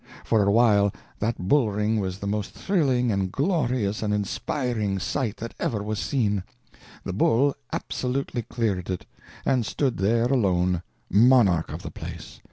[0.25, 5.37] For a while, that bull ring was the most thrilling and glorious and inspiring sight
[5.37, 6.41] that ever was seen.
[7.03, 9.05] The bull absolutely cleared it,
[9.45, 10.81] and stood there alone!
[11.11, 12.39] monarch of the place.